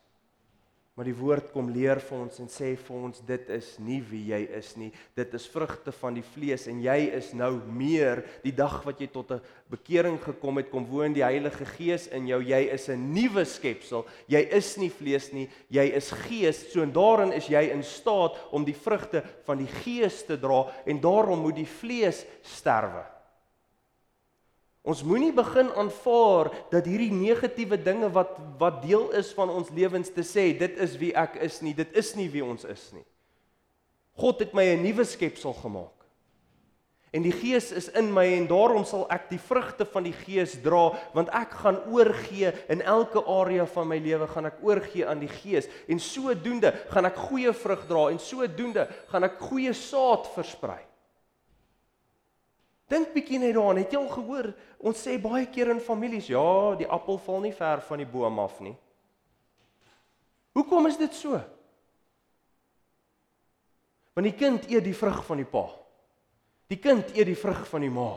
[0.93, 4.27] Maar die woord kom leer vir ons en sê vir ons dit is nie wie
[4.29, 4.91] jy is nie.
[5.17, 9.07] Dit is vrugte van die vlees en jy is nou meer die dag wat jy
[9.09, 9.41] tot 'n
[9.73, 12.39] bekering gekom het, kom woon die Heilige Gees in jou.
[12.43, 14.05] Jy is 'n nuwe skepsel.
[14.27, 16.71] Jy is nie vlees nie, jy is gees.
[16.71, 20.71] So en daarin is jy in staat om die vrugte van die Gees te dra
[20.85, 23.12] en daarom moet die vlees sterwe.
[24.83, 30.11] Ons moenie begin aanvaar dat hierdie negatiewe dinge wat wat deel is van ons lewens
[30.11, 33.05] te sê dit is wie ek is nie, dit is nie wie ons is nie.
[34.19, 36.03] God het my 'n nuwe skepsel gemaak.
[37.13, 40.55] En die Gees is in my en daarom sal ek die vrugte van die Gees
[40.65, 45.19] dra want ek gaan oorgee in elke area van my lewe gaan ek oorgee aan
[45.21, 50.27] die Gees en sodoende gaan ek goeie vrug dra en sodoende gaan ek goeie saad
[50.33, 50.81] versprei.
[52.91, 53.79] Dink bietjie net daaraan.
[53.81, 54.49] Het jy al gehoor
[54.83, 58.41] ons sê baie keer in families, ja, die appel val nie ver van die boom
[58.43, 58.75] af nie.
[60.53, 61.39] Hoekom is dit so?
[64.13, 65.63] Want die kind eet die vrug van die pa.
[66.69, 68.11] Die kind eet die vrug van die ma.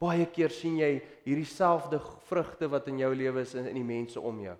[0.00, 4.20] Baie keer sien jy hierdie selfde vrugte wat in jou lewe is in die mense
[4.20, 4.56] om jou.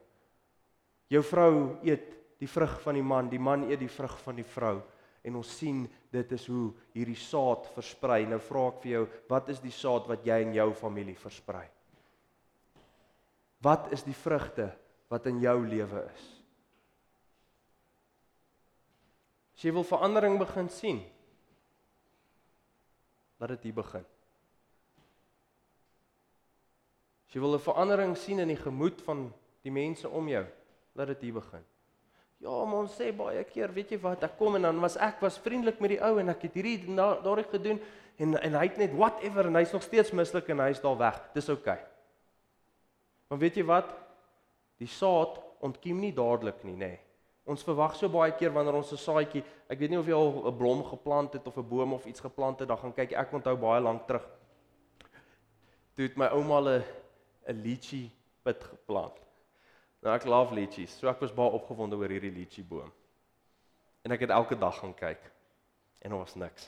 [1.12, 4.46] Jou vrou eet die vrug van die man, die man eet die vrug van die
[4.48, 4.78] vrou
[5.24, 8.24] en ons sien dit is hoe hierdie saad versprei.
[8.28, 11.64] Nou vra ek vir jou, wat is die saad wat jy in jou familie versprei?
[13.64, 14.68] Wat is die vrugte
[15.08, 16.24] wat in jou lewe is?
[19.54, 21.00] As jy wil verandering begin sien,
[23.40, 24.04] laat dit hier begin.
[27.24, 29.32] As jy wil 'n verandering sien in die gemoed van
[29.62, 30.44] die mense om jou,
[30.94, 31.64] laat dit hier begin.
[32.44, 35.22] Ja, maar ons sê baie keer, weet jy wat, ek kom en dan was ek
[35.24, 37.80] was vriendelik met die ou en ek het hierdie daardie gedoen
[38.20, 41.22] en en hy het net whatever en hy's nog steeds mislik en hy's daar weg.
[41.32, 41.78] Dis oukei.
[41.78, 41.86] Okay.
[43.32, 43.96] Maar weet jy wat?
[44.76, 46.90] Die saad ontkiem nie dadelik nie, nê.
[46.92, 47.00] Nee.
[47.48, 50.48] Ons verwag so baie keer wanneer ons 'n saadjie, ek weet nie of jy al
[50.48, 53.32] 'n blom geplant het of 'n boom of iets geplant het, dan gaan kyk ek
[53.32, 54.28] onthou baie lank terug.
[55.96, 56.84] Toe het my ouma 'n
[57.48, 58.10] 'n lychee
[58.42, 59.23] pit geplant.
[60.04, 62.90] Nou ek love lychees, so ek was baie opgewonde oor hierdie lychee boom.
[64.04, 65.30] En ek het elke dag gaan kyk
[66.04, 66.66] en daar was niks.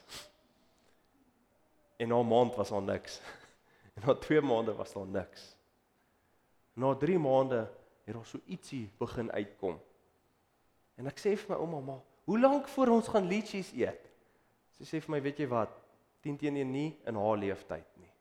[2.01, 3.21] En na 'n maand was daar niks.
[3.97, 5.57] En na 2 maande was daar niks.
[6.75, 7.69] Na 3 maande
[8.05, 9.81] het daar so ietsie begin uitkom.
[10.97, 14.11] En ek sê vir my ouma, "Maar hoe lank voor ons gaan lychees eet?"
[14.71, 15.71] Sy sê vir my, "Weet jy wat?
[16.21, 18.13] 10 teen 1 nie in haar leeftyd nie."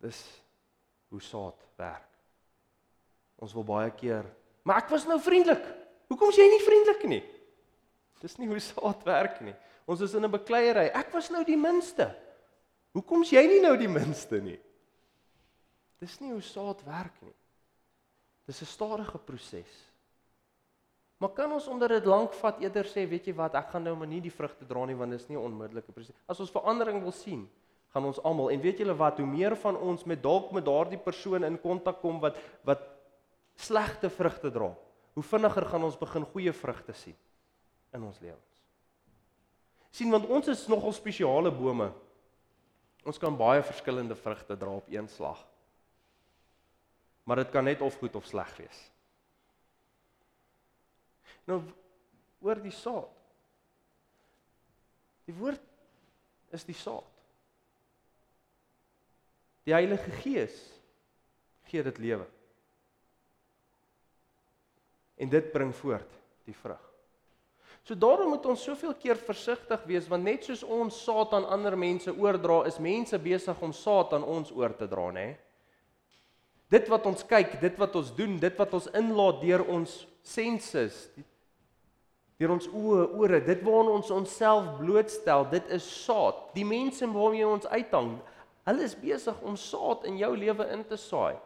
[0.00, 0.42] Dis
[1.08, 2.10] hoe saad werk.
[3.38, 4.24] Ons wil baie keer,
[4.62, 5.64] "Maar ek was nou vriendelik.
[6.08, 7.24] Hoekom is jy nie vriendelik nie?"
[8.20, 9.54] Dis nie hoe saad werk nie.
[9.86, 10.90] Ons is in 'n bekleierery.
[10.94, 12.14] Ek was nou die minste.
[12.92, 14.60] Hoekom is jy nie nou die minste nie?
[16.00, 17.34] Dis nie hoe saad werk nie.
[18.46, 19.92] Dis 'n stadige proses.
[21.18, 23.96] Maar kan ons omdat dit lank vat eerder sê, weet jy wat, ek gaan nou
[23.96, 26.14] maar nie die vrugte dra nie want dit is nie 'n onmiddellike proses.
[26.26, 27.50] As ons verandering wil sien,
[27.94, 30.98] gaan ons almal en weet julle wat, hoe meer van ons met dalk met daardie
[30.98, 32.82] persoon in kontak kom wat wat
[33.54, 34.72] slegte vrugte dra,
[35.14, 37.16] hoe vinniger gaan ons begin goeie vrugte sien
[37.94, 38.62] in ons lewens.
[39.94, 41.92] sien want ons is nogal spesiale bome.
[43.06, 45.44] Ons kan baie verskillende vrugte dra op een slag
[47.24, 48.80] maar dit kan net of goed of sleg wees.
[51.48, 51.60] Nou
[52.44, 53.08] oor die saad.
[55.24, 55.60] Die woord
[56.52, 57.08] is die saad.
[59.64, 60.56] Die Heilige Gees
[61.70, 62.26] gee dit lewe.
[65.16, 66.10] En dit bring voort
[66.44, 66.82] die vrug.
[67.84, 71.76] So daarom moet ons soveel keer versigtig wees want net soos ons saad aan ander
[71.76, 75.26] mense oordra, is mense besig om saad aan ons oor te dra, nê?
[75.28, 75.40] Nee?
[76.72, 79.92] Dit wat ons kyk, dit wat ons doen, dit wat ons inlaat deur ons
[80.24, 80.94] senses,
[82.40, 86.40] deur ons oë, ore, dit waarna ons onsself blootstel, dit is saad.
[86.56, 88.16] Die mense waarmee ons uithang,
[88.64, 91.36] hulle is besig om saad in jou lewe in te saai.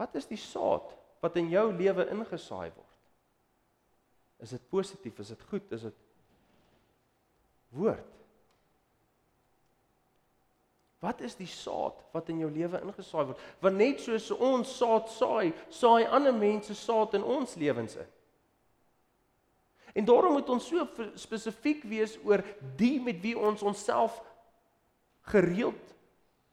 [0.00, 2.86] Wat is die saad wat in jou lewe ingesaai word?
[4.40, 5.18] Is dit positief?
[5.20, 5.72] Is dit goed?
[5.76, 5.98] Is dit
[7.76, 8.16] woord?
[11.00, 13.44] Wat is die saad wat in jou lewe ingesaai word?
[13.64, 18.16] Want net soos ons saad saai, saai ander mense saad in ons lewens in.
[19.92, 22.44] En daarom moet ons so spesifiek wees oor
[22.78, 24.20] die met wie ons onsself
[25.28, 25.94] gereeld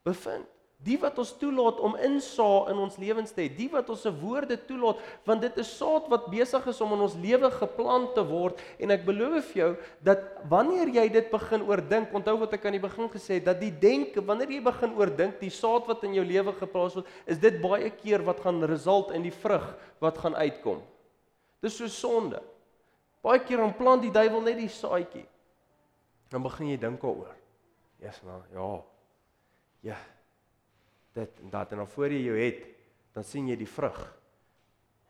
[0.08, 0.48] bevind.
[0.86, 4.12] Die wat ons toelaat om insaai in ons lewens te hê, die wat ons se
[4.14, 8.22] woorde toelaat, want dit is saad wat besig is om in ons lewe geplant te
[8.28, 9.70] word en ek beloof vir jou
[10.06, 13.58] dat wanneer jy dit begin oordink, onthou wat ek aan die begin gesê het, dat
[13.64, 17.42] die denke, wanneer jy begin oordink die saad wat in jou lewe geplaas word, is
[17.42, 19.66] dit baie keer wat gaan result in die vrug
[20.04, 20.86] wat gaan uitkom.
[21.66, 22.44] Dis so sonde.
[23.26, 25.26] Baie keer dan plant die duiwel net die saadjie.
[26.30, 27.37] Dan begin jy dink daaroor.
[28.00, 28.84] Yes, maar ja.
[29.80, 29.98] Ja
[31.18, 32.64] dit en dat en dan voor jy jou het,
[33.16, 34.00] dan sien jy die vrug.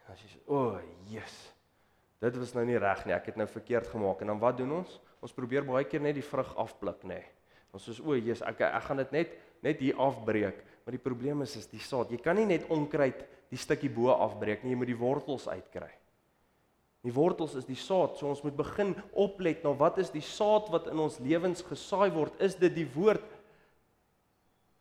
[0.04, 1.54] En as jy sê, "O, oh, Jesus.
[2.20, 3.14] Dit was nou nie reg nie.
[3.14, 5.00] Ek het nou verkeerd gemaak." En dan wat doen ons?
[5.20, 7.08] Ons probeer baie keer net die vrug afpluk, nê.
[7.08, 7.26] Nee.
[7.72, 11.42] Ons sê, "O, Jesus, ek ek gaan dit net net hier afbreek." Maar die probleem
[11.42, 12.10] is is die saad.
[12.10, 14.72] Jy kan nie net onkruid die stukkie bo afbreek nie.
[14.72, 15.92] Jy moet die wortels uitkry.
[17.08, 18.18] Die wortels is die saad.
[18.20, 22.12] So ons moet begin oplet na wat is die saad wat in ons lewens gesaai
[22.12, 22.36] word?
[22.44, 23.24] Is dit die woord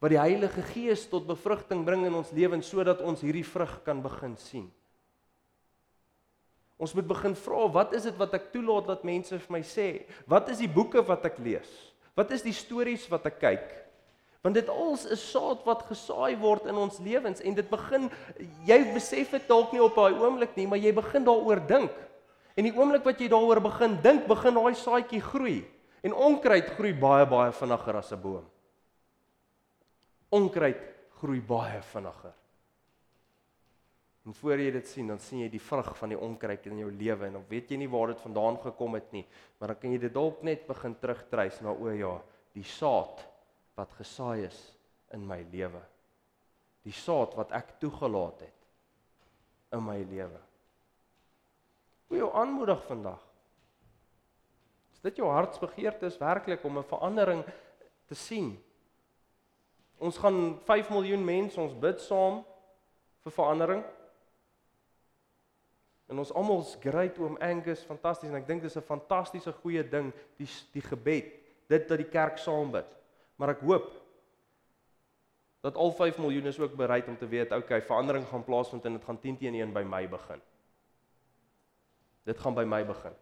[0.03, 4.03] wat die Heilige Gees tot bevrugting bring in ons lewens sodat ons hierdie vrug kan
[4.05, 4.67] begin sien.
[6.77, 9.89] Ons moet begin vra, wat is dit wat ek toelaat dat mense vir my sê?
[10.29, 11.71] Wat is die boeke wat ek lees?
[12.17, 13.67] Wat is die stories wat ek kyk?
[14.45, 18.11] Want dit als is saad wat gesaai word in ons lewens en dit begin
[18.69, 21.97] jy besef dit dalk nie op daai oomblik nie, maar jy begin daaroor dink.
[22.57, 25.59] En die oomblik wat jy daaroor begin dink, begin daai saadjie groei.
[26.03, 28.45] En onkruid groei baie baie vinniger as 'n boom.
[30.31, 30.81] Onkruid
[31.21, 32.35] groei baie vinniger.
[34.27, 36.90] En voor jy dit sien, dan sien jy die vrug van die onkruid in jou
[36.90, 39.25] lewe en dan weet jy nie waar dit vandaan gekom het nie,
[39.59, 42.16] maar dan kan jy dit dalk net begin terugtrace na o ja,
[42.53, 43.23] die saad
[43.77, 44.59] wat gesaai is
[45.14, 45.83] in my lewe.
[46.83, 48.66] Die saad wat ek toegelaat het
[49.79, 50.42] in my lewe.
[52.07, 53.23] Hoe jou aanmoedig vandag.
[54.92, 57.45] Is dit jou hartsbegeerte is werklik om 'n verandering
[58.07, 58.62] te sien?
[59.99, 62.45] Ons gaan 5 miljoen mense ons bid saam
[63.23, 63.85] vir verandering.
[66.07, 69.83] En ons almal is great oom Angus, fantasties en ek dink dis 'n fantastiese goeie
[69.83, 71.33] ding die die gebed,
[71.69, 72.87] dit dat die kerk saam bid.
[73.37, 73.90] Maar ek hoop
[75.61, 78.92] dat al 5 miljoen is ook bereid om te weet, okay, verandering gaan plaasvind en
[78.92, 80.40] dit gaan 10 teen 1 by my begin.
[82.27, 83.15] Dit gaan by my begin.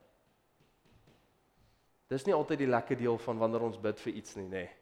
[2.13, 4.65] Dis nie altyd die lekker deel van wanneer ons bid vir iets nie, nê.
[4.65, 4.73] Nee.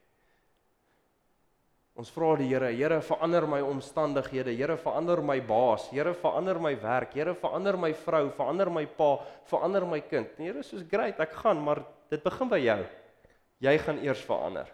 [1.99, 6.73] Ons vra die Here, Here verander my omstandighede, Here verander my baas, Here verander my
[6.81, 9.11] werk, Here verander my vrou, verander my pa,
[9.51, 10.31] verander my kind.
[10.39, 12.87] Die Here sê, "Great, ek gaan, maar dit begin by jou.
[13.61, 14.69] Jy gaan eers verander."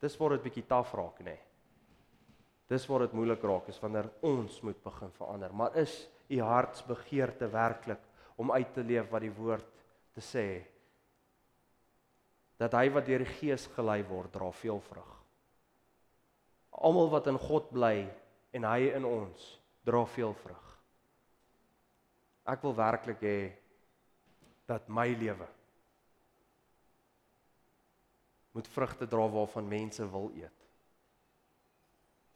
[0.00, 1.24] Dis waar dit bietjie taaf raak, nê.
[1.24, 1.40] Nee.
[2.68, 5.52] Dis waar dit moeilik raak is wanneer ons moet begin verander.
[5.52, 8.00] Maar is u hartsbegeerte werklik
[8.40, 9.68] om uit te leef wat die woord
[10.16, 10.46] te sê
[12.62, 15.08] dat hy wat deur die Gees gelei word, dra veel vrug.
[16.78, 18.06] Almal wat in God bly
[18.54, 19.48] en hy in ons,
[19.82, 20.68] dra veel vrug.
[22.46, 23.40] Ek wil werklik hê
[24.70, 25.48] dat my lewe
[28.54, 30.58] moet vrugte dra waarvan mense wil eet.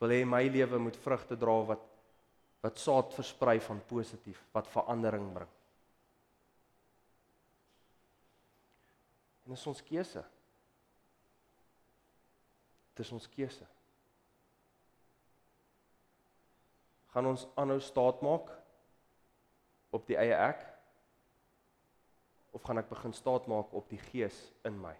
[0.02, 1.86] Wil hê my lewe moet vrugte dra wat
[2.66, 5.50] wat saad versprei van positief, wat verandering bring.
[9.46, 10.22] En dis ons keuse.
[12.98, 13.66] Dis ons keuse.
[17.14, 18.50] Gaan ons aanhou staat maak
[19.94, 20.64] op die eie ek
[22.56, 24.94] of gaan ek begin staat maak op die Gees in my?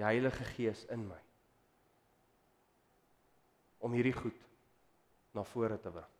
[0.00, 1.20] Die Heilige Gees in my.
[3.84, 4.42] Om hierdie goed
[5.36, 6.13] na vore te bring.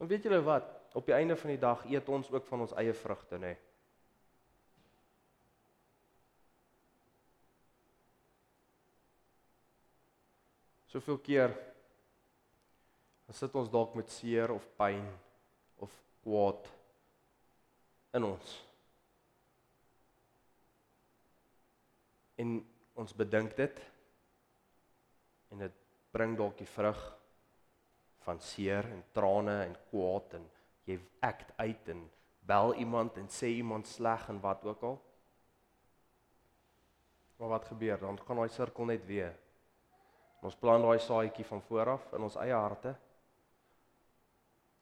[0.00, 0.68] En weet julle wat?
[0.96, 3.52] Op die einde van die dag eet ons ook van ons eie vrugte, nê?
[3.52, 3.58] Nee.
[10.90, 11.52] Soveel keer
[13.28, 15.04] dan sit ons dalk met seer of pyn
[15.78, 15.92] of
[16.24, 16.66] kwaad
[18.18, 18.56] in ons.
[22.42, 22.56] En
[22.98, 23.78] ons bedink dit
[25.54, 25.78] en dit
[26.10, 26.98] bring dalk die vrug
[28.24, 30.48] van seer en trane en kwaad en
[30.84, 32.06] jy act uit en
[32.46, 34.98] bel iemand en sê iemand sleg en wat ook al.
[37.36, 38.20] Maar wat gebeur dan?
[38.20, 39.36] Gaan daai sirkel net weer
[40.40, 42.94] Ons plant daai saadjie van vooraf in ons eie harte.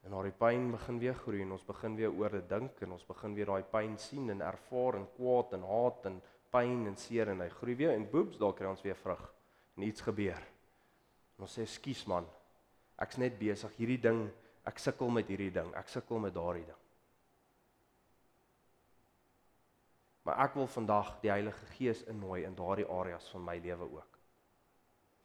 [0.06, 3.08] En daai pyn begin weer groei en ons begin weer oor dit dink en ons
[3.08, 6.20] begin weer daai pyn sien en ervaar en kwaad en haat en
[6.54, 9.24] pyn en seer en hy groei weer en boeps daar kry ons weer vrug.
[9.76, 10.46] En iets gebeur.
[11.36, 12.26] En ons sê skus man.
[12.98, 14.26] Ek's net besig hierdie ding,
[14.66, 16.84] ek sukkel met hierdie ding, ek sukkel met daardie ding.
[20.26, 24.18] Maar ek wil vandag die Heilige Gees innooi in daardie areas van my lewe ook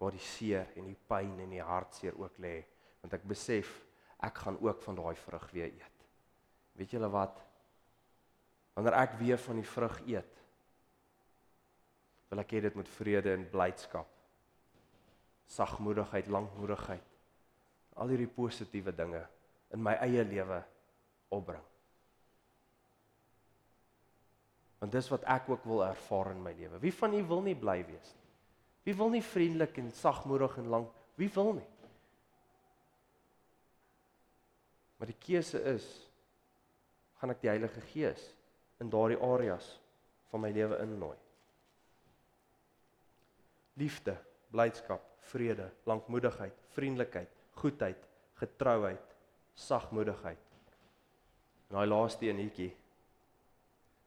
[0.03, 2.57] waar die seer en die pyn en die hartseer ook lê,
[2.99, 3.69] want ek besef
[4.23, 6.07] ek gaan ook van daai vrug weer eet.
[6.75, 7.37] Weet julle wat?
[8.75, 10.41] Wanneer ek weer van die vrug eet,
[12.31, 14.09] wil ek hê dit moet vrede en blydskap,
[15.53, 17.12] sagmoedigheid, lankmoedigheid,
[17.95, 19.21] al hierdie positiewe dinge
[19.73, 20.59] in my eie lewe
[21.33, 21.63] opbring.
[24.81, 26.79] Want dis wat ek ook wil ervaar in my lewe.
[26.83, 28.23] Wie van u wil nie bly wees nie?
[28.83, 30.89] Wie wil nie vriendelik en sagmoedig en lank?
[31.15, 31.69] Wie wil nie?
[34.99, 35.85] Maar die keuse is
[37.19, 38.25] gaan ek die Heilige Gees
[38.83, 39.69] in daardie areas
[40.31, 41.15] van my lewe innooi.
[43.79, 44.17] Liefde,
[44.51, 48.07] blydskap, vrede, lankmoedigheid, vriendelikheid, goedheid,
[48.39, 49.15] getrouheid,
[49.55, 50.49] sagmoedigheid.
[51.69, 52.71] En daai laaste eenetjie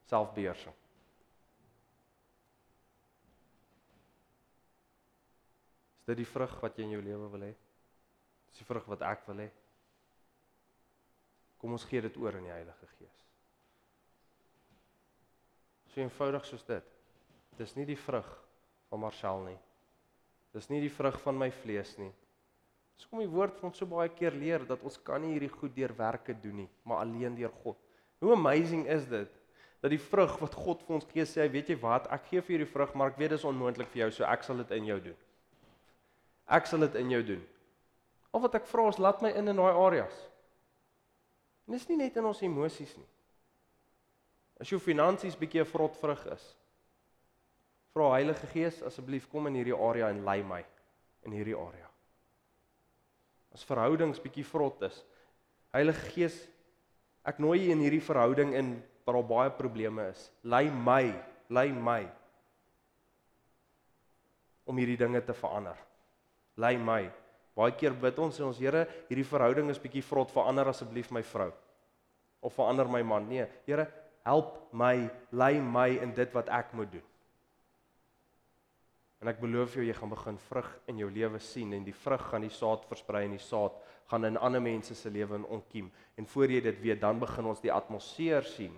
[0.07, 0.75] selfbeheersing.
[6.07, 7.53] dit die vrug wat jy in jou lewe wil hê?
[8.47, 9.47] Dis die vrug wat ek wil hê.
[11.59, 13.23] Kom ons gee dit oor aan die Heilige Gees.
[15.91, 16.93] So eenvoudig soos dit.
[17.57, 18.27] Dis nie die vrug
[18.87, 19.57] van Marshall nie.
[20.53, 22.11] Dis nie die vrug van my vlees nie.
[22.97, 25.53] Dis kom die woord vir ons so baie keer leer dat ons kan nie hierdie
[25.53, 27.77] goed deur werke doen nie, maar alleen deur God.
[28.19, 29.33] Hoe amazing is dit
[29.77, 32.55] dat die vrug wat God vir ons gee sê, weet jy wat, ek gee vir
[32.55, 34.87] hierdie vrug, maar ek weet dit is onmoontlik vir jou, so ek sal dit in
[34.89, 35.19] jou doen.
[36.57, 37.43] Ek sal dit in jou doen.
[38.33, 40.17] Al wat ek vra is laat my in in daai areas.
[41.67, 43.07] En dis nie net in ons emosies nie.
[44.57, 46.55] As jou finansies bietjie 'n vrot vrug is,
[47.93, 50.63] vra Heilige Gees asseblief kom in hierdie area en lei my
[51.25, 51.86] in hierdie area.
[53.57, 55.01] As verhoudings bietjie vrot is,
[55.73, 56.35] Heilige Gees,
[57.25, 58.75] ek nooi U in hierdie verhouding in
[59.07, 60.27] waar daar baie probleme is.
[60.45, 61.09] Lei my,
[61.49, 62.03] lei my
[64.67, 65.79] om hierdie dinge te verander.
[66.59, 67.07] Lei my.
[67.57, 71.23] Baie keer bid ons en ons Here, hierdie verhouding is bietjie vrot, verander asseblief my
[71.25, 71.49] vrou
[72.45, 73.25] of verander my man.
[73.25, 73.87] Nee, Here,
[74.27, 77.07] help my, lei my in dit wat ek moet doen.
[79.21, 82.21] En ek beloof jou jy gaan begin vrug in jou lewe sien en die vrug
[82.29, 83.79] gaan die saad versprei en die saad
[84.11, 85.87] gaan in ander mense se lewe in onkiem.
[86.17, 88.75] En voor jy dit weet, dan begin ons die atmosfeer sien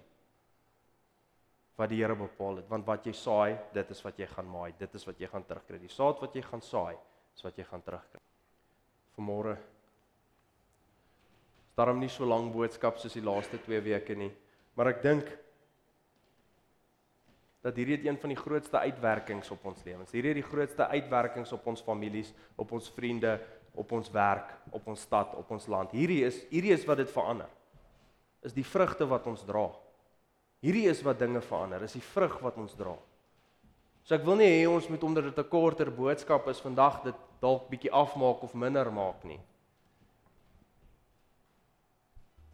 [1.79, 4.73] wat die Here bepaal het, want wat jy saai, dit is wat jy gaan maai,
[4.79, 5.79] dit is wat jy gaan terugkry.
[5.79, 6.97] Die saad wat jy gaan saai,
[7.35, 8.19] is wat jy gaan terugkry.
[9.15, 9.55] Vanmôre
[11.79, 14.33] Daarom nie so lank boodskap soos die laaste 2 weke nie,
[14.75, 15.29] maar ek dink
[17.61, 20.11] dat hierdie het een van die grootste uitwerkings op ons lewens.
[20.11, 23.35] Hierdie het die grootste uitwerkings op ons families, op ons vriende,
[23.75, 25.91] op ons werk, op ons stad, op ons land.
[25.91, 27.49] Hierdie is hierdie is wat dit verander.
[28.47, 29.67] Is die vrugte wat ons dra.
[30.63, 32.95] Hierdie is wat dinge verander, is die vrug wat ons dra.
[34.03, 37.15] So ek wil nie hê ons moet omdat dit 'n korter boodskap is vandag dit
[37.41, 39.39] dalk bietjie afmaak of minder maak nie.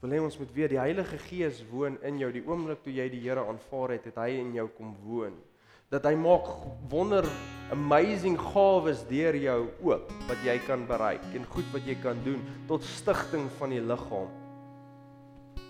[0.03, 2.31] Wil hê ons moet weet die Heilige Gees woon in jou.
[2.33, 5.37] Die oomblik toe jy die Here aanvaar het, het hy in jou kom woon.
[5.93, 6.49] Dat hy maak
[6.91, 7.27] wonder
[7.73, 12.41] amazing gawes deur jou oop wat jy kan bereik en goed wat jy kan doen
[12.69, 14.29] tot stigting van die liggaam.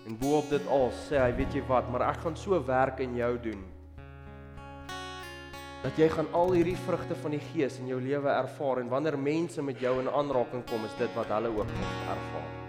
[0.06, 3.16] En boop dit al sê hy, weet jy wat, maar ek gaan so werk in
[3.18, 3.64] jou doen
[5.86, 9.18] dat jy gaan al hierdie vrugte van die Gees in jou lewe ervaar en wanneer
[9.18, 11.74] mense met jou in aanraking kom, is dit wat hulle ook
[12.10, 12.65] ervaar.